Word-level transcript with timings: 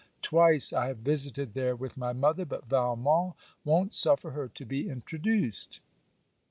Twice 0.23 0.73
I 0.73 0.87
have 0.87 0.97
visited 0.97 1.53
there 1.53 1.75
with 1.75 1.95
my 1.95 2.11
mother; 2.11 2.43
but 2.43 2.65
Valmont 2.65 3.35
won't 3.63 3.93
suffer 3.93 4.31
her 4.31 4.47
to 4.47 4.65
be 4.65 4.89
introduced. 4.89 5.79